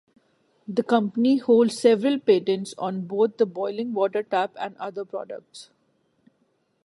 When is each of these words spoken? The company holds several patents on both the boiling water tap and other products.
The 0.67 0.81
company 0.81 1.37
holds 1.37 1.77
several 1.79 2.17
patents 2.19 2.73
on 2.79 3.05
both 3.05 3.37
the 3.37 3.45
boiling 3.45 3.93
water 3.93 4.23
tap 4.23 4.49
and 4.59 4.75
other 4.77 5.05
products. 5.05 5.69